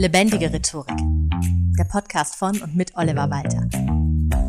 [0.00, 0.96] Lebendige Rhetorik.
[1.78, 3.68] Der Podcast von und mit Oliver Walter.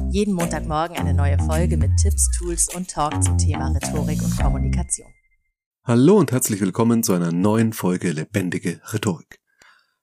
[0.09, 5.09] Jeden Montagmorgen eine neue Folge mit Tipps, Tools und Talk zum Thema Rhetorik und Kommunikation.
[5.83, 9.41] Hallo und herzlich willkommen zu einer neuen Folge Lebendige Rhetorik.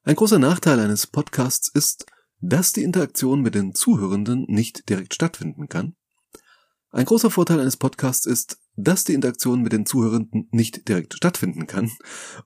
[0.03, 2.05] Ein großer Nachteil eines Podcasts ist,
[2.43, 5.97] dass die Interaktion mit den Zuhörenden nicht direkt stattfinden kann.
[6.91, 11.67] Ein großer Vorteil eines Podcasts ist, dass die Interaktion mit den Zuhörenden nicht direkt stattfinden
[11.67, 11.91] kann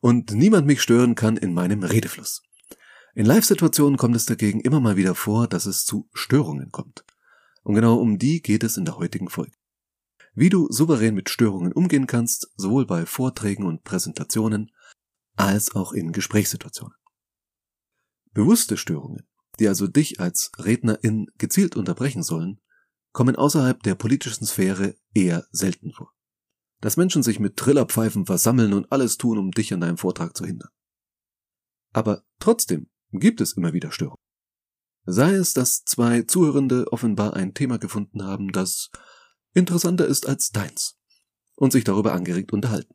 [0.00, 2.42] und niemand mich stören kann in meinem Redefluss.
[3.14, 7.04] In Live-Situationen kommt es dagegen immer mal wieder vor, dass es zu Störungen kommt.
[7.62, 9.56] Und genau um die geht es in der heutigen Folge.
[10.34, 14.70] Wie du souverän mit Störungen umgehen kannst, sowohl bei Vorträgen und Präsentationen
[15.36, 16.96] als auch in Gesprächssituationen.
[18.32, 19.28] Bewusste Störungen,
[19.60, 22.62] die also dich als Rednerin gezielt unterbrechen sollen,
[23.12, 26.14] kommen außerhalb der politischen Sphäre eher selten vor.
[26.80, 30.46] Dass Menschen sich mit Trillerpfeifen versammeln und alles tun, um dich an deinem Vortrag zu
[30.46, 30.70] hindern.
[31.92, 34.22] Aber trotzdem gibt es immer wieder Störungen.
[35.04, 38.90] Sei es, dass zwei Zuhörende offenbar ein Thema gefunden haben, das
[39.52, 40.98] interessanter ist als deins
[41.56, 42.94] und sich darüber angeregt unterhalten.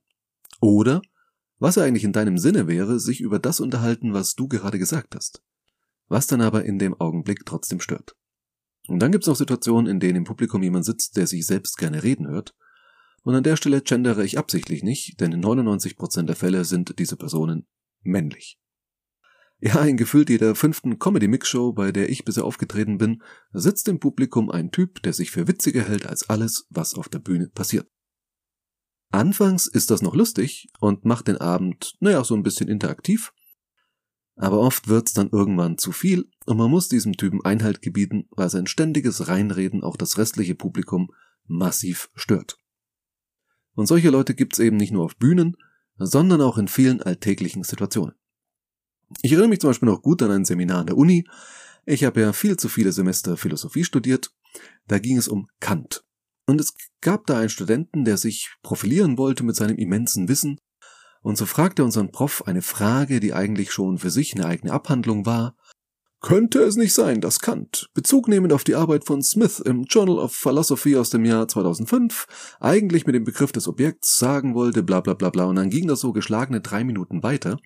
[0.59, 1.01] Oder
[1.59, 5.43] was eigentlich in deinem Sinne wäre, sich über das unterhalten, was du gerade gesagt hast,
[6.07, 8.15] was dann aber in dem Augenblick trotzdem stört.
[8.87, 11.77] Und dann gibt es noch Situationen, in denen im Publikum jemand sitzt, der sich selbst
[11.77, 12.55] gerne reden hört.
[13.23, 17.17] Und an der Stelle gendere ich absichtlich nicht, denn in 99% der Fälle sind diese
[17.17, 17.67] Personen
[18.01, 18.57] männlich.
[19.59, 24.51] Ja, in gefühlt jeder fünften Comedy-Mix-Show, bei der ich bisher aufgetreten bin, sitzt im Publikum
[24.51, 27.89] ein Typ, der sich für witziger hält als alles, was auf der Bühne passiert.
[29.09, 33.33] Anfangs ist das noch lustig und macht den Abend, naja, so ein bisschen interaktiv,
[34.35, 38.49] aber oft wird's dann irgendwann zu viel und man muss diesem Typen Einhalt gebieten, weil
[38.49, 41.09] sein ständiges Reinreden auch das restliche Publikum
[41.47, 42.57] massiv stört.
[43.73, 45.55] Und solche Leute gibt's eben nicht nur auf Bühnen,
[45.97, 48.13] sondern auch in vielen alltäglichen Situationen.
[49.21, 51.27] Ich erinnere mich zum Beispiel noch gut an ein Seminar an der Uni.
[51.85, 54.31] Ich habe ja viel zu viele Semester Philosophie studiert.
[54.87, 56.03] Da ging es um Kant.
[56.45, 60.59] Und es gab da einen Studenten, der sich profilieren wollte mit seinem immensen Wissen
[61.27, 65.25] und so fragte unseren Prof eine Frage, die eigentlich schon für sich eine eigene Abhandlung
[65.25, 65.57] war.
[66.19, 70.17] Könnte es nicht sein, dass Kant, Bezug nehmend auf die Arbeit von Smith im Journal
[70.17, 74.99] of Philosophy aus dem Jahr 2005, eigentlich mit dem Begriff des Objekts sagen wollte, bla
[74.99, 77.59] bla bla bla, und dann ging das so geschlagene drei Minuten weiter,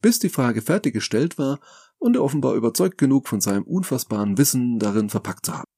[0.00, 1.60] bis die Frage fertiggestellt war
[1.98, 5.70] und er offenbar überzeugt genug von seinem unfassbaren Wissen darin verpackt zu haben.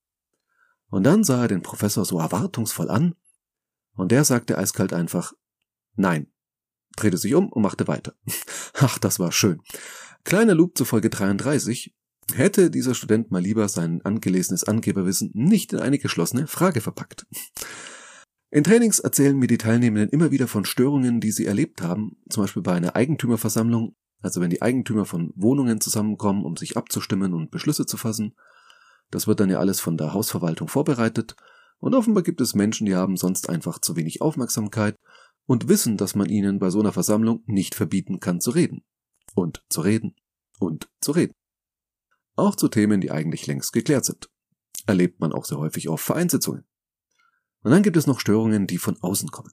[0.91, 3.17] Und dann sah er den Professor so erwartungsvoll an,
[3.97, 5.33] und der sagte eiskalt einfach,
[5.97, 6.33] nein,
[6.97, 8.15] drehte sich um und machte weiter.
[8.75, 9.61] Ach, das war schön.
[10.23, 11.93] Kleiner Loop zu Folge 33.
[12.33, 17.27] Hätte dieser Student mal lieber sein angelesenes Angeberwissen nicht in eine geschlossene Frage verpackt.
[18.51, 22.45] In Trainings erzählen mir die Teilnehmenden immer wieder von Störungen, die sie erlebt haben, zum
[22.45, 27.51] Beispiel bei einer Eigentümerversammlung, also wenn die Eigentümer von Wohnungen zusammenkommen, um sich abzustimmen und
[27.51, 28.35] Beschlüsse zu fassen.
[29.11, 31.37] Das wird dann ja alles von der Hausverwaltung vorbereitet,
[31.85, 34.97] und offenbar gibt es Menschen, die haben sonst einfach zu wenig Aufmerksamkeit
[35.45, 38.85] und wissen, dass man ihnen bei so einer Versammlung nicht verbieten kann zu reden.
[39.35, 40.17] Und zu reden.
[40.59, 41.35] Und zu reden.
[42.37, 44.29] Auch zu Themen, die eigentlich längst geklärt sind.
[44.87, 46.65] Erlebt man auch sehr häufig auf Vereinssitzungen.
[47.63, 49.53] Und dann gibt es noch Störungen, die von außen kommen.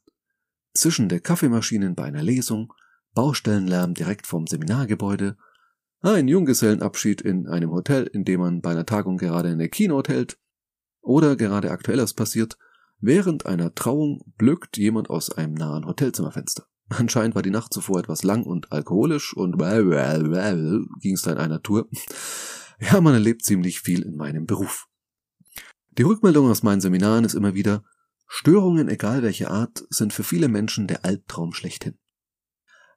[0.73, 2.73] Zwischen der Kaffeemaschinen bei einer Lesung,
[3.13, 5.37] Baustellenlärm direkt vom Seminargebäude,
[6.01, 10.39] ein Junggesellenabschied in einem Hotel, in dem man bei einer Tagung gerade eine Keynote hält,
[11.01, 12.57] oder gerade aktuelles passiert,
[13.03, 16.67] Während einer Trauung blökt jemand aus einem nahen Hotelzimmerfenster.
[16.89, 19.57] Anscheinend war die Nacht zuvor etwas lang und alkoholisch und
[20.99, 21.87] ging es da in einer Tour.
[22.81, 24.87] Ja, man erlebt ziemlich viel in meinem Beruf.
[25.91, 27.83] Die Rückmeldung aus meinen Seminaren ist immer wieder,
[28.27, 31.99] Störungen, egal welche Art, sind für viele Menschen der Albtraum schlechthin.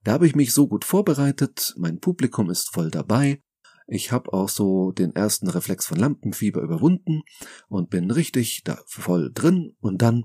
[0.03, 3.43] Da habe ich mich so gut vorbereitet, mein Publikum ist voll dabei,
[3.87, 7.23] ich habe auch so den ersten Reflex von Lampenfieber überwunden
[7.69, 10.25] und bin richtig da voll drin und dann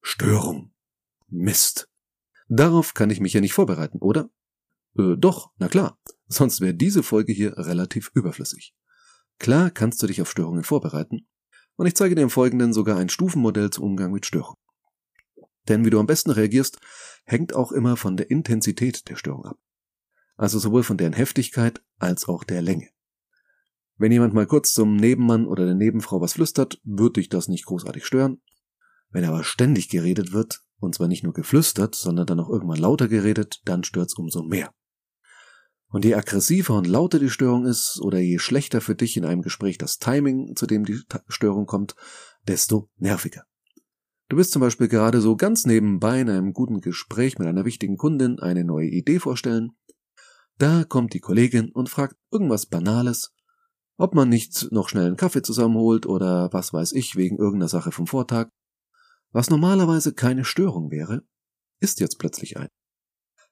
[0.00, 0.72] Störung.
[1.26, 1.88] Mist.
[2.48, 4.30] Darauf kann ich mich ja nicht vorbereiten, oder?
[4.96, 5.98] Äh, doch, na klar.
[6.28, 8.75] Sonst wäre diese Folge hier relativ überflüssig.
[9.38, 11.26] Klar kannst du dich auf Störungen vorbereiten.
[11.76, 14.56] Und ich zeige dir im Folgenden sogar ein Stufenmodell zum Umgang mit Störungen.
[15.68, 16.78] Denn wie du am besten reagierst,
[17.24, 19.58] hängt auch immer von der Intensität der Störung ab
[20.36, 22.88] also sowohl von deren Heftigkeit als auch der Länge.
[23.96, 27.64] Wenn jemand mal kurz zum Nebenmann oder der Nebenfrau was flüstert, wird dich das nicht
[27.64, 28.42] großartig stören.
[29.10, 33.08] Wenn aber ständig geredet wird, und zwar nicht nur geflüstert, sondern dann auch irgendwann lauter
[33.08, 34.74] geredet, dann stört's umso mehr.
[35.96, 39.40] Und je aggressiver und lauter die Störung ist, oder je schlechter für dich in einem
[39.40, 41.96] Gespräch das Timing, zu dem die Störung kommt,
[42.46, 43.44] desto nerviger.
[44.28, 47.96] Du bist zum Beispiel gerade so ganz nebenbei in einem guten Gespräch mit einer wichtigen
[47.96, 49.70] Kundin eine neue Idee vorstellen,
[50.58, 53.32] Da kommt die Kollegin und fragt irgendwas Banales,
[53.96, 57.90] ob man nicht noch schnell einen Kaffee zusammenholt oder was weiß ich wegen irgendeiner Sache
[57.90, 58.50] vom Vortag.
[59.30, 61.22] Was normalerweise keine Störung wäre,
[61.80, 62.68] ist jetzt plötzlich ein.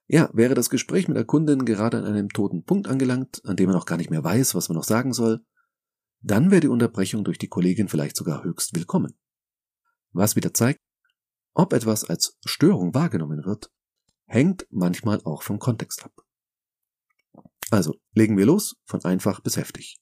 [0.06, 3.68] Ja, wäre das Gespräch mit der Kundin gerade an einem toten Punkt angelangt, an dem
[3.68, 5.44] man auch gar nicht mehr weiß, was man noch sagen soll,
[6.20, 9.18] dann wäre die Unterbrechung durch die Kollegin vielleicht sogar höchst willkommen.
[10.12, 10.80] Was wieder zeigt,
[11.54, 13.70] ob etwas als Störung wahrgenommen wird,
[14.26, 16.12] hängt manchmal auch vom Kontext ab.
[17.70, 20.00] Also, legen wir los, von einfach bis heftig.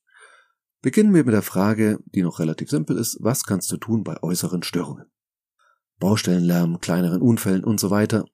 [0.80, 4.20] Beginnen wir mit der Frage, die noch relativ simpel ist, was kannst du tun bei
[4.22, 5.10] äußeren Störungen?
[5.98, 8.24] Baustellenlärm, kleineren Unfällen und so weiter.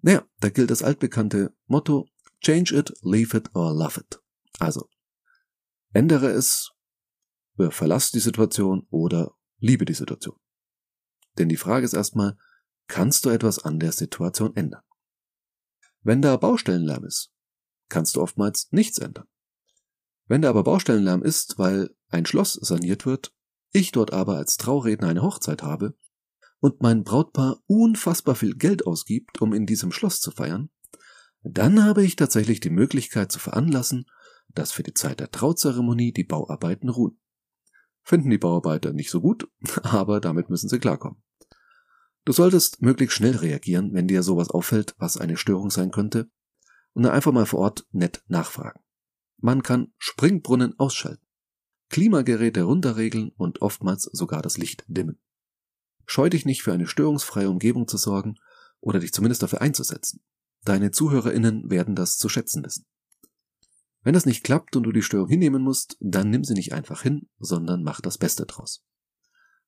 [0.00, 2.08] Naja, da gilt das altbekannte Motto
[2.40, 4.20] Change it, leave it or love it.
[4.60, 4.88] Also,
[5.92, 6.70] ändere es,
[7.70, 10.36] verlass die Situation oder liebe die Situation.
[11.36, 12.38] Denn die Frage ist erstmal,
[12.86, 14.82] kannst du etwas an der Situation ändern?
[16.02, 17.32] Wenn da Baustellenlärm ist,
[17.88, 19.26] kannst du oftmals nichts ändern.
[20.26, 23.34] Wenn da aber Baustellenlärm ist, weil ein Schloss saniert wird,
[23.72, 25.96] ich dort aber als Trauredner eine Hochzeit habe
[26.60, 30.70] und mein Brautpaar unfassbar viel Geld ausgibt, um in diesem Schloss zu feiern,
[31.42, 34.06] dann habe ich tatsächlich die Möglichkeit zu veranlassen,
[34.48, 37.20] dass für die Zeit der Trauzeremonie die Bauarbeiten ruhen.
[38.02, 39.48] Finden die Bauarbeiter nicht so gut,
[39.82, 41.22] aber damit müssen sie klarkommen.
[42.24, 46.30] Du solltest möglichst schnell reagieren, wenn dir sowas auffällt, was eine Störung sein könnte,
[46.92, 48.80] und einfach mal vor Ort nett nachfragen.
[49.38, 51.24] Man kann Springbrunnen ausschalten,
[51.90, 55.20] Klimageräte runterregeln und oftmals sogar das Licht dimmen.
[56.10, 58.36] Scheu dich nicht für eine störungsfreie Umgebung zu sorgen
[58.80, 60.22] oder dich zumindest dafür einzusetzen.
[60.64, 62.86] Deine ZuhörerInnen werden das zu schätzen wissen.
[64.02, 67.02] Wenn das nicht klappt und du die Störung hinnehmen musst, dann nimm sie nicht einfach
[67.02, 68.82] hin, sondern mach das Beste draus.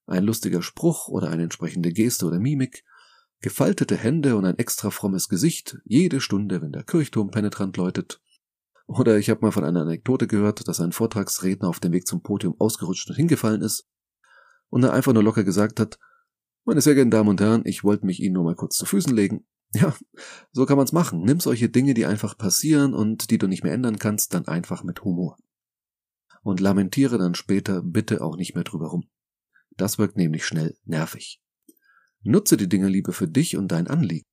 [0.06, 2.84] Ein lustiger Spruch oder eine entsprechende Geste oder Mimik,
[3.43, 8.22] gefaltete Hände und ein extra frommes Gesicht jede Stunde, wenn der Kirchturm penetrant läutet.
[8.86, 12.22] Oder ich habe mal von einer Anekdote gehört, dass ein Vortragsredner auf dem Weg zum
[12.22, 13.86] Podium ausgerutscht und hingefallen ist
[14.70, 15.98] und er einfach nur locker gesagt hat,
[16.70, 19.12] meine sehr geehrten Damen und Herren, ich wollte mich Ihnen nur mal kurz zu Füßen
[19.12, 19.44] legen.
[19.75, 19.93] Ja,
[20.52, 21.22] so kann man's machen.
[21.22, 24.84] Nimm solche Dinge, die einfach passieren und die du nicht mehr ändern kannst, dann einfach
[24.84, 25.37] mit Humor.
[26.43, 29.08] Und lamentiere dann später bitte auch nicht mehr drüber rum.
[29.76, 31.43] Das wirkt nämlich schnell nervig.
[32.22, 34.26] Nutze die Dinge lieber für dich und dein Anliegen.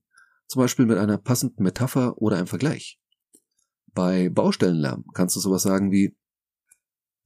[0.46, 3.00] Zum Beispiel mit einer passenden Metapher oder einem Vergleich.
[3.94, 6.16] Bei Baustellenlärm kannst du sowas sagen wie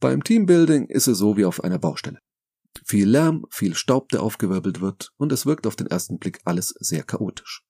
[0.00, 2.20] Beim Teambuilding ist es so wie auf einer Baustelle.
[2.85, 6.75] Viel Lärm, viel Staub, der aufgewirbelt wird, und es wirkt auf den ersten Blick alles
[6.79, 7.65] sehr chaotisch.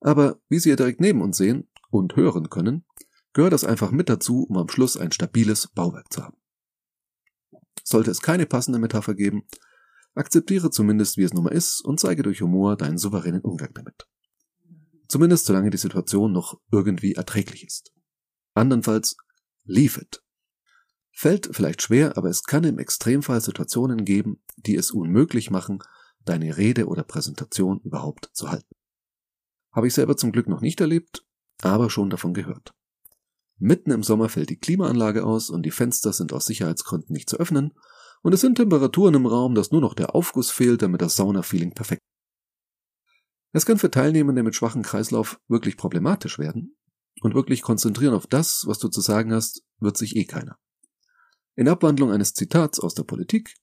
[0.00, 2.86] Aber wie Sie hier direkt neben uns sehen und hören können,
[3.32, 6.36] gehört das einfach mit dazu, um am Schluss ein stabiles Bauwerk zu haben.
[7.84, 9.46] Sollte es keine passende Metapher geben,
[10.14, 14.06] akzeptiere zumindest, wie es nun mal ist und zeige durch Humor deinen souveränen Umgang damit.
[15.08, 17.92] Zumindest solange die Situation noch irgendwie erträglich ist.
[18.54, 19.16] Andernfalls,
[19.64, 20.22] leave it.
[21.20, 25.82] Fällt vielleicht schwer, aber es kann im Extremfall Situationen geben, die es unmöglich machen,
[26.24, 28.74] deine Rede oder Präsentation überhaupt zu halten.
[29.70, 31.26] Habe ich selber zum Glück noch nicht erlebt,
[31.60, 32.72] aber schon davon gehört.
[33.58, 37.36] Mitten im Sommer fällt die Klimaanlage aus und die Fenster sind aus Sicherheitsgründen nicht zu
[37.36, 37.74] öffnen
[38.22, 41.74] und es sind Temperaturen im Raum, dass nur noch der Aufguss fehlt, damit das Sauna-Feeling
[41.74, 42.00] perfekt.
[43.52, 46.78] Es kann für Teilnehmende mit schwachem Kreislauf wirklich problematisch werden
[47.20, 50.56] und wirklich konzentrieren auf das, was du zu sagen hast, wird sich eh keiner.
[51.60, 53.54] In Abwandlung eines Zitats aus der Politik,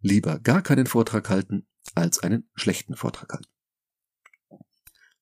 [0.00, 3.52] lieber gar keinen Vortrag halten, als einen schlechten Vortrag halten.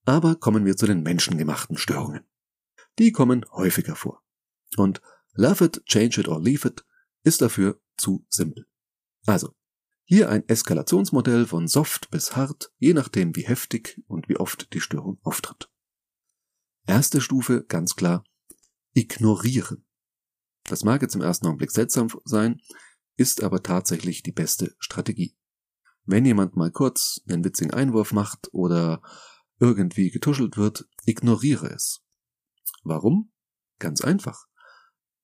[0.07, 2.25] Aber kommen wir zu den menschengemachten Störungen.
[2.99, 4.23] Die kommen häufiger vor.
[4.79, 5.03] Und
[5.35, 6.87] Love it, change it or leave it
[7.23, 8.67] ist dafür zu simpel.
[9.27, 9.55] Also,
[10.07, 14.81] hier ein Eskalationsmodell von soft bis hart, je nachdem wie heftig und wie oft die
[14.81, 15.71] Störung auftritt.
[16.87, 18.25] Erste Stufe, ganz klar,
[18.95, 19.86] ignorieren.
[20.67, 22.61] Das mag jetzt im ersten Augenblick seltsam sein,
[23.17, 25.37] ist aber tatsächlich die beste Strategie.
[26.05, 29.03] Wenn jemand mal kurz einen witzigen Einwurf macht oder
[29.59, 32.03] irgendwie getuschelt wird, ignoriere es.
[32.85, 33.33] Warum?
[33.79, 34.47] Ganz einfach.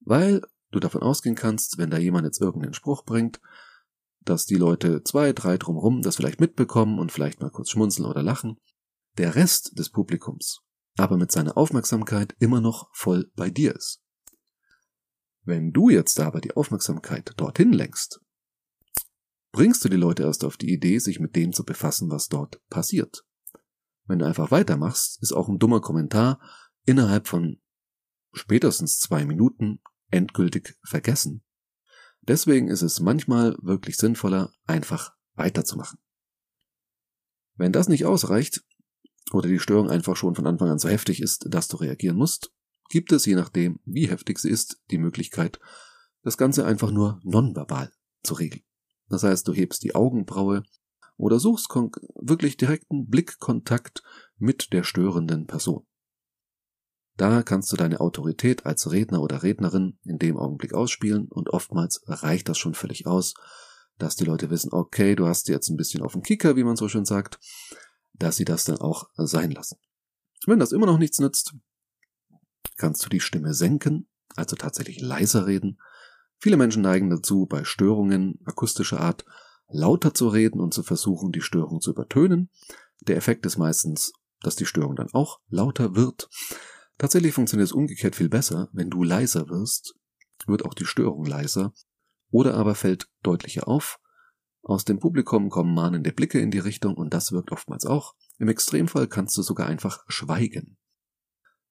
[0.00, 3.40] Weil du davon ausgehen kannst, wenn da jemand jetzt irgendeinen Spruch bringt,
[4.20, 8.22] dass die Leute zwei, drei drumherum das vielleicht mitbekommen und vielleicht mal kurz schmunzeln oder
[8.22, 8.56] lachen,
[9.18, 10.62] der Rest des Publikums
[10.96, 14.01] aber mit seiner Aufmerksamkeit immer noch voll bei dir ist.
[15.44, 18.20] Wenn du jetzt aber die Aufmerksamkeit dorthin lenkst,
[19.50, 22.60] bringst du die Leute erst auf die Idee, sich mit dem zu befassen, was dort
[22.68, 23.24] passiert.
[24.06, 26.40] Wenn du einfach weitermachst, ist auch ein dummer Kommentar
[26.84, 27.60] innerhalb von
[28.32, 29.80] spätestens zwei Minuten
[30.10, 31.44] endgültig vergessen.
[32.22, 35.98] Deswegen ist es manchmal wirklich sinnvoller, einfach weiterzumachen.
[37.56, 38.64] Wenn das nicht ausreicht
[39.32, 42.52] oder die Störung einfach schon von Anfang an so heftig ist, dass du reagieren musst,
[42.92, 45.58] gibt es, je nachdem, wie heftig sie ist, die Möglichkeit,
[46.22, 47.90] das Ganze einfach nur nonverbal
[48.22, 48.62] zu regeln.
[49.08, 50.62] Das heißt, du hebst die Augenbraue
[51.16, 54.02] oder suchst wirklich direkten Blickkontakt
[54.36, 55.86] mit der störenden Person.
[57.16, 62.02] Da kannst du deine Autorität als Redner oder Rednerin in dem Augenblick ausspielen und oftmals
[62.06, 63.32] reicht das schon völlig aus,
[63.96, 66.76] dass die Leute wissen, okay, du hast jetzt ein bisschen auf den Kicker, wie man
[66.76, 67.40] so schön sagt,
[68.12, 69.78] dass sie das dann auch sein lassen.
[70.46, 71.54] Wenn das immer noch nichts nützt,
[72.76, 75.78] kannst du die Stimme senken, also tatsächlich leiser reden.
[76.38, 79.24] Viele Menschen neigen dazu, bei Störungen akustischer Art
[79.68, 82.50] lauter zu reden und zu versuchen, die Störung zu übertönen.
[83.00, 86.28] Der Effekt ist meistens, dass die Störung dann auch lauter wird.
[86.98, 88.68] Tatsächlich funktioniert es umgekehrt viel besser.
[88.72, 89.94] Wenn du leiser wirst,
[90.46, 91.72] wird auch die Störung leiser
[92.30, 93.98] oder aber fällt deutlicher auf.
[94.62, 98.14] Aus dem Publikum kommen mahnende Blicke in die Richtung und das wirkt oftmals auch.
[98.38, 100.76] Im Extremfall kannst du sogar einfach schweigen.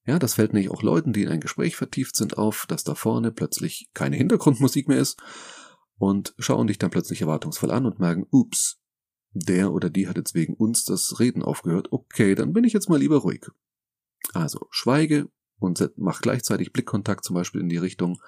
[0.06, 2.96] Ja, das fällt nicht auch Leuten, die in ein Gespräch vertieft sind, auf, dass da
[2.96, 5.22] vorne plötzlich keine Hintergrundmusik mehr ist
[5.98, 8.80] und schauen dich dann plötzlich erwartungsvoll an und merken, ups,
[9.34, 11.92] der oder die hat jetzt wegen uns das Reden aufgehört.
[11.92, 13.46] Okay, dann bin ich jetzt mal lieber ruhig.
[14.34, 18.20] Also schweige und mach gleichzeitig Blickkontakt zum Beispiel in die Richtung.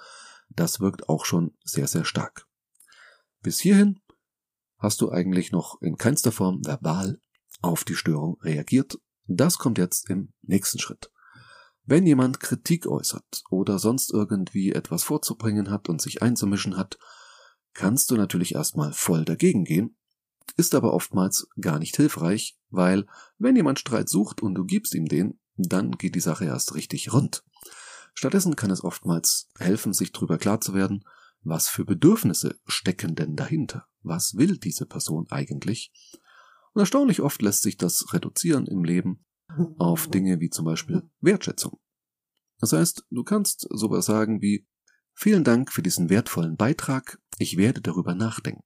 [0.50, 2.48] Das wirkt auch schon sehr, sehr stark.
[3.42, 4.00] Bis hierhin
[4.78, 7.20] hast du eigentlich noch in keinster Form verbal
[7.62, 9.00] auf die Störung reagiert.
[9.26, 11.12] Das kommt jetzt im nächsten Schritt.
[11.86, 16.98] Wenn jemand Kritik äußert oder sonst irgendwie etwas vorzubringen hat und sich einzumischen hat,
[17.74, 19.98] kannst du natürlich erstmal voll dagegen gehen,
[20.56, 23.06] ist aber oftmals gar nicht hilfreich, weil
[23.38, 27.12] wenn jemand Streit sucht und du gibst ihm den, dann geht die Sache erst richtig
[27.12, 27.44] rund.
[28.14, 31.04] Stattdessen kann es oftmals helfen, sich darüber klar zu werden,
[31.42, 33.88] was für Bedürfnisse stecken denn dahinter?
[34.04, 35.92] Was will diese Person eigentlich?
[36.74, 39.26] Und erstaunlich oft lässt sich das reduzieren im Leben
[39.78, 41.80] auf Dinge wie zum Beispiel Wertschätzung.
[42.60, 44.68] Das heißt, du kannst sowas sagen wie
[45.16, 48.64] Vielen Dank für diesen wertvollen Beitrag, ich werde darüber nachdenken.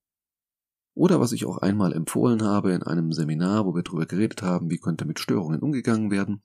[0.93, 4.71] Oder was ich auch einmal empfohlen habe in einem Seminar, wo wir darüber geredet haben,
[4.71, 6.41] wie könnte mit Störungen umgegangen werden,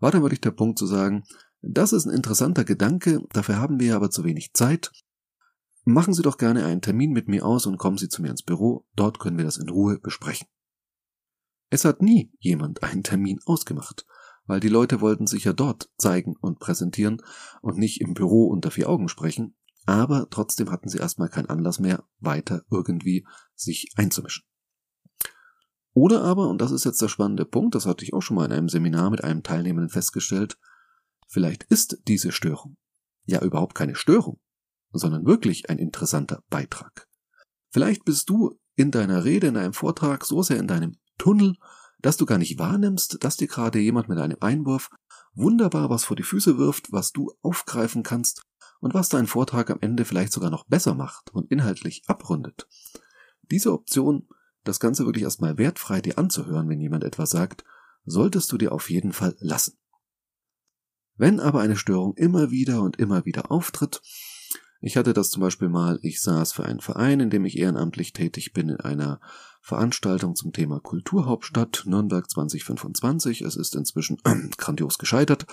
[0.00, 1.24] war dann wirklich der Punkt zu sagen,
[1.60, 4.90] das ist ein interessanter Gedanke, dafür haben wir aber zu wenig Zeit.
[5.84, 8.42] Machen Sie doch gerne einen Termin mit mir aus und kommen Sie zu mir ins
[8.42, 10.48] Büro, dort können wir das in Ruhe besprechen.
[11.74, 14.06] Es hat nie jemand einen Termin ausgemacht,
[14.46, 17.20] weil die Leute wollten sich ja dort zeigen und präsentieren
[17.62, 21.80] und nicht im Büro unter vier Augen sprechen, aber trotzdem hatten sie erstmal keinen Anlass
[21.80, 23.26] mehr, weiter irgendwie
[23.56, 24.44] sich einzumischen.
[25.94, 28.44] Oder aber, und das ist jetzt der spannende Punkt, das hatte ich auch schon mal
[28.44, 30.56] in einem Seminar mit einem Teilnehmenden festgestellt,
[31.26, 32.76] vielleicht ist diese Störung
[33.24, 34.38] ja überhaupt keine Störung,
[34.92, 37.08] sondern wirklich ein interessanter Beitrag.
[37.72, 41.56] Vielleicht bist du in deiner Rede, in deinem Vortrag so sehr in deinem Tunnel,
[42.00, 44.90] dass du gar nicht wahrnimmst, dass dir gerade jemand mit einem Einwurf
[45.34, 48.42] wunderbar was vor die Füße wirft, was du aufgreifen kannst
[48.80, 52.68] und was deinen Vortrag am Ende vielleicht sogar noch besser macht und inhaltlich abrundet.
[53.50, 54.28] Diese Option
[54.64, 57.64] das Ganze wirklich erstmal wertfrei dir anzuhören, wenn jemand etwas sagt,
[58.04, 59.78] solltest du dir auf jeden Fall lassen.
[61.16, 64.02] Wenn aber eine Störung immer wieder und immer wieder auftritt,
[64.80, 68.12] ich hatte das zum Beispiel mal, ich saß für einen Verein, in dem ich ehrenamtlich
[68.12, 69.20] tätig bin, in einer
[69.64, 73.40] Veranstaltung zum Thema Kulturhauptstadt Nürnberg 2025.
[73.40, 74.18] Es ist inzwischen
[74.58, 75.46] grandios gescheitert,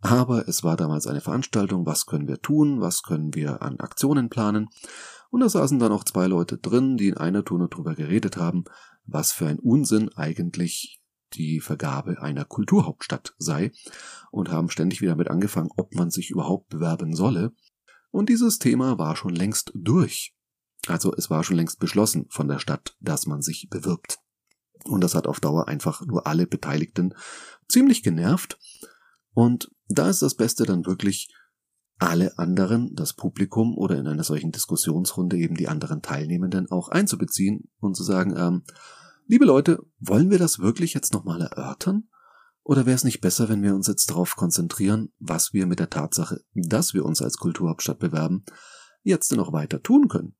[0.00, 4.30] aber es war damals eine Veranstaltung, was können wir tun, was können wir an Aktionen
[4.30, 4.70] planen.
[5.28, 8.64] Und da saßen dann auch zwei Leute drin, die in einer Tour drüber geredet haben,
[9.04, 11.02] was für ein Unsinn eigentlich
[11.34, 13.72] die Vergabe einer Kulturhauptstadt sei
[14.30, 17.52] und haben ständig wieder damit angefangen, ob man sich überhaupt bewerben solle.
[18.10, 20.37] Und dieses Thema war schon längst durch.
[20.90, 24.18] Also es war schon längst beschlossen von der Stadt, dass man sich bewirbt.
[24.84, 27.14] Und das hat auf Dauer einfach nur alle Beteiligten
[27.68, 28.58] ziemlich genervt.
[29.34, 31.28] Und da ist das Beste dann wirklich,
[31.98, 37.68] alle anderen, das Publikum oder in einer solchen Diskussionsrunde eben die anderen Teilnehmenden auch einzubeziehen
[37.80, 38.62] und zu sagen, ähm,
[39.26, 42.08] liebe Leute, wollen wir das wirklich jetzt nochmal erörtern?
[42.62, 45.90] Oder wäre es nicht besser, wenn wir uns jetzt darauf konzentrieren, was wir mit der
[45.90, 48.44] Tatsache, dass wir uns als Kulturhauptstadt bewerben,
[49.02, 50.36] jetzt noch weiter tun können?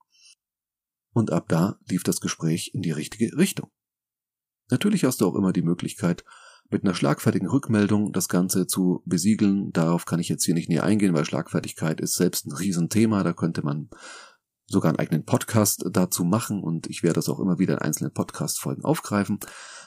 [1.19, 3.73] Und ab da lief das Gespräch in die richtige Richtung.
[4.71, 6.25] Natürlich hast du auch immer die Möglichkeit,
[6.71, 9.73] mit einer schlagfertigen Rückmeldung das Ganze zu besiegeln.
[9.73, 13.25] Darauf kann ich jetzt hier nicht näher eingehen, weil Schlagfertigkeit ist selbst ein Riesenthema.
[13.25, 13.91] Da könnte man
[14.67, 18.13] sogar einen eigenen Podcast dazu machen und ich werde das auch immer wieder in einzelnen
[18.13, 19.41] Podcast-Folgen aufgreifen.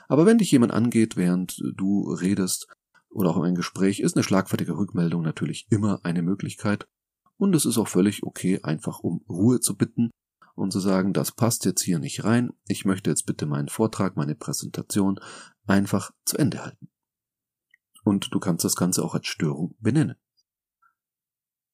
[0.10, 2.68] Aber wenn dich jemand angeht, während du redest
[3.10, 6.90] oder auch in einem Gespräch, ist eine schlagfertige Rückmeldung natürlich immer eine Möglichkeit.
[7.38, 10.12] Und es ist auch völlig okay, einfach um Ruhe zu bitten
[10.56, 12.52] und zu sagen, das passt jetzt hier nicht rein.
[12.68, 15.20] Ich möchte jetzt bitte meinen Vortrag, meine Präsentation
[15.66, 16.90] einfach zu Ende halten.
[18.04, 20.16] Und du kannst das Ganze auch als Störung benennen.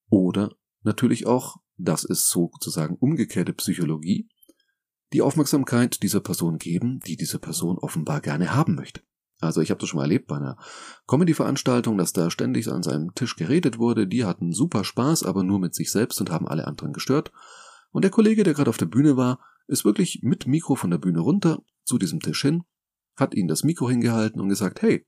[0.10, 4.30] Oder natürlich auch, das ist sozusagen umgekehrte Psychologie,
[5.14, 9.02] die Aufmerksamkeit dieser Person geben, die diese Person offenbar gerne haben möchte.
[9.40, 10.58] Also ich habe das schon mal erlebt bei einer
[11.08, 14.08] Comedy-Veranstaltung, dass da ständig an seinem Tisch geredet wurde.
[14.08, 17.32] Die hatten super Spaß, aber nur mit sich selbst und haben alle anderen gestört.
[17.98, 21.00] Und der Kollege, der gerade auf der Bühne war, ist wirklich mit Mikro von der
[21.00, 22.64] Bühne runter zu diesem Tisch hin,
[23.16, 25.08] hat ihnen das Mikro hingehalten und gesagt, hey,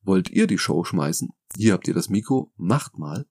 [0.00, 1.28] wollt ihr die Show schmeißen?
[1.54, 3.26] Hier habt ihr das Mikro, macht mal.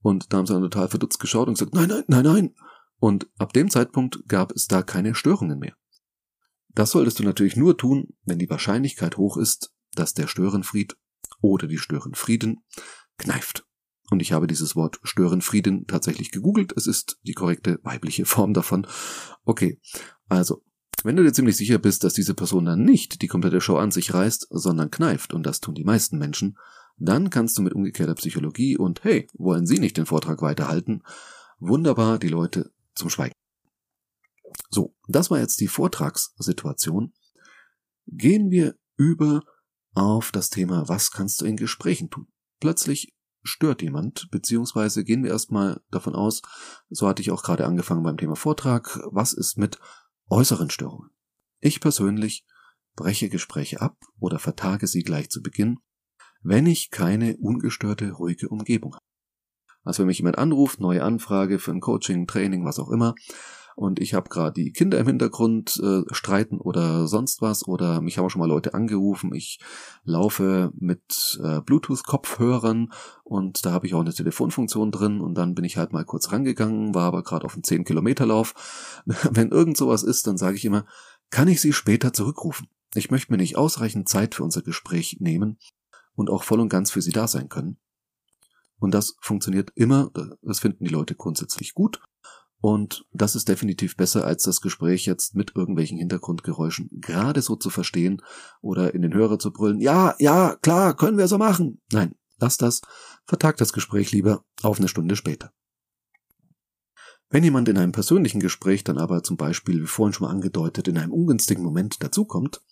[0.00, 2.54] Und da haben sie dann total verdutzt geschaut und gesagt, nein, nein, nein, nein.
[2.96, 5.76] Und ab dem Zeitpunkt gab es da keine Störungen mehr.
[6.70, 10.96] Das solltest du natürlich nur tun, wenn die Wahrscheinlichkeit hoch ist, dass der Störenfried
[11.42, 12.64] oder die Störenfrieden
[13.18, 13.66] kneift.
[14.12, 16.74] Und ich habe dieses Wort Störenfrieden tatsächlich gegoogelt.
[16.76, 18.86] Es ist die korrekte weibliche Form davon.
[19.46, 19.80] Okay,
[20.28, 20.62] also,
[21.02, 23.90] wenn du dir ziemlich sicher bist, dass diese Person dann nicht die komplette Show an
[23.90, 26.58] sich reißt, sondern kneift, und das tun die meisten Menschen,
[26.98, 31.02] dann kannst du mit umgekehrter Psychologie und hey, wollen Sie nicht den Vortrag weiterhalten,
[31.58, 33.34] wunderbar die Leute zum Schweigen.
[34.68, 37.14] So, das war jetzt die Vortragssituation.
[38.08, 39.42] Gehen wir über
[39.94, 42.26] auf das Thema, was kannst du in Gesprächen tun?
[42.60, 46.42] Plötzlich stört jemand, beziehungsweise gehen wir erstmal davon aus,
[46.88, 49.78] so hatte ich auch gerade angefangen beim Thema Vortrag, was ist mit
[50.28, 51.10] äußeren Störungen?
[51.60, 52.46] Ich persönlich
[52.94, 55.78] breche Gespräche ab oder vertage sie gleich zu Beginn,
[56.42, 59.04] wenn ich keine ungestörte, ruhige Umgebung habe.
[59.84, 63.14] Also wenn mich jemand anruft, neue Anfrage für ein Coaching, Training, was auch immer,
[63.76, 68.18] und ich habe gerade die Kinder im Hintergrund äh, streiten oder sonst was oder mich
[68.18, 69.34] haben auch schon mal Leute angerufen.
[69.34, 69.60] Ich
[70.04, 72.92] laufe mit äh, Bluetooth-Kopfhörern
[73.24, 76.32] und da habe ich auch eine Telefonfunktion drin und dann bin ich halt mal kurz
[76.32, 79.02] rangegangen, war aber gerade auf einem 10-Kilometer-Lauf.
[79.30, 80.84] Wenn irgend sowas ist, dann sage ich immer,
[81.30, 82.68] kann ich Sie später zurückrufen?
[82.94, 85.58] Ich möchte mir nicht ausreichend Zeit für unser Gespräch nehmen
[86.14, 87.78] und auch voll und ganz für Sie da sein können.
[88.78, 90.10] Und das funktioniert immer,
[90.42, 92.02] das finden die Leute grundsätzlich gut.
[92.62, 97.70] Und das ist definitiv besser, als das Gespräch jetzt mit irgendwelchen Hintergrundgeräuschen gerade so zu
[97.70, 98.22] verstehen
[98.60, 101.80] oder in den Hörer zu brüllen, ja, ja, klar, können wir so machen.
[101.90, 102.80] Nein, lass das,
[103.26, 105.52] vertagt das Gespräch lieber auf eine Stunde später.
[107.30, 110.86] Wenn jemand in einem persönlichen Gespräch dann aber zum Beispiel, wie vorhin schon mal angedeutet,
[110.86, 112.62] in einem ungünstigen Moment dazukommt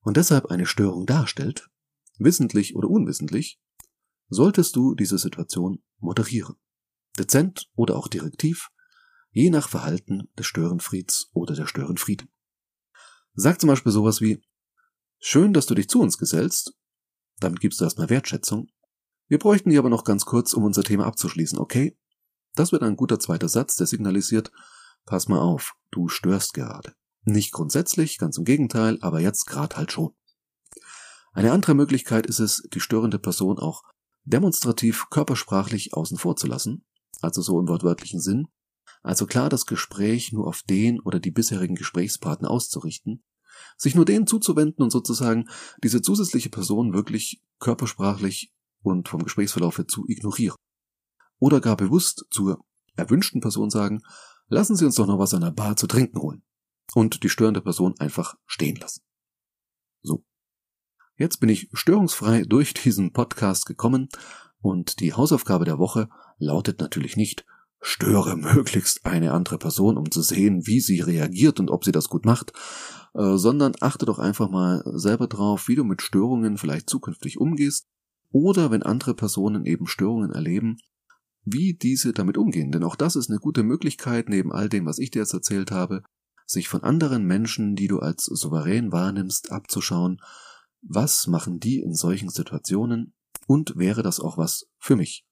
[0.00, 1.70] und deshalb eine Störung darstellt,
[2.18, 3.58] wissentlich oder unwissentlich,
[4.28, 6.56] solltest du diese Situation moderieren.
[7.18, 8.68] Dezent oder auch direktiv,
[9.34, 12.28] je nach Verhalten des Störenfrieds oder der Störenfrieden.
[13.34, 14.40] Sag zum Beispiel sowas wie,
[15.18, 16.78] schön, dass du dich zu uns gesellst,
[17.40, 18.68] damit gibst du erstmal Wertschätzung.
[19.26, 21.98] Wir bräuchten die aber noch ganz kurz, um unser Thema abzuschließen, okay?
[22.54, 24.52] Das wird ein guter zweiter Satz, der signalisiert,
[25.04, 26.94] pass mal auf, du störst gerade.
[27.24, 30.14] Nicht grundsätzlich, ganz im Gegenteil, aber jetzt gerade halt schon.
[31.32, 33.82] Eine andere Möglichkeit ist es, die störende Person auch
[34.22, 36.84] demonstrativ körpersprachlich außen vor zu lassen,
[37.20, 38.46] also so im wortwörtlichen Sinn,
[39.04, 43.22] also klar das Gespräch nur auf den oder die bisherigen Gesprächspartner auszurichten,
[43.76, 45.48] sich nur denen zuzuwenden und sozusagen
[45.82, 48.50] diese zusätzliche Person wirklich körpersprachlich
[48.82, 50.56] und vom Gesprächsverlauf her zu ignorieren.
[51.38, 52.64] Oder gar bewusst zur
[52.96, 54.00] erwünschten Person sagen,
[54.48, 56.42] lassen Sie uns doch noch was an der Bar zu trinken holen.
[56.94, 59.02] Und die störende Person einfach stehen lassen.
[60.02, 60.24] So.
[61.16, 64.08] Jetzt bin ich störungsfrei durch diesen Podcast gekommen
[64.62, 67.44] und die Hausaufgabe der Woche lautet natürlich nicht,
[67.84, 72.08] störe möglichst eine andere Person, um zu sehen, wie sie reagiert und ob sie das
[72.08, 72.52] gut macht,
[73.14, 77.86] äh, sondern achte doch einfach mal selber drauf, wie du mit Störungen vielleicht zukünftig umgehst
[78.30, 80.78] oder wenn andere Personen eben Störungen erleben,
[81.44, 82.72] wie diese damit umgehen.
[82.72, 85.70] Denn auch das ist eine gute Möglichkeit, neben all dem, was ich dir jetzt erzählt
[85.70, 86.02] habe,
[86.46, 90.20] sich von anderen Menschen, die du als souverän wahrnimmst, abzuschauen,
[90.80, 93.12] was machen die in solchen Situationen
[93.46, 95.26] und wäre das auch was für mich.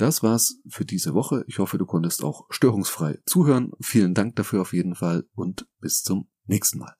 [0.00, 1.44] Das war's für diese Woche.
[1.46, 3.72] Ich hoffe, du konntest auch störungsfrei zuhören.
[3.82, 6.94] Vielen Dank dafür auf jeden Fall und bis zum nächsten Mal.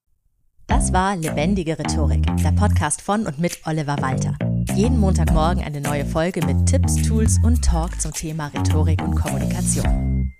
[0.66, 4.36] Das war Lebendige Rhetorik, der Podcast von und mit Oliver Walter.
[4.74, 10.34] Jeden Montagmorgen eine neue Folge mit Tipps, Tools und Talk zum Thema Rhetorik und Kommunikation.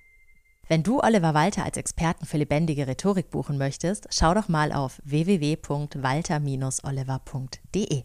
[0.68, 5.01] Wenn du Oliver Walter als Experten für lebendige Rhetorik buchen möchtest, schau doch mal auf
[5.05, 8.03] www.walter-oliver.de.